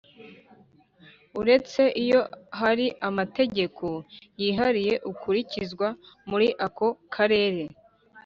[1.39, 2.21] uretse iyo
[2.59, 3.85] hari amategeko
[4.41, 5.87] yihariye akurikizwa
[6.29, 7.63] muri ako karere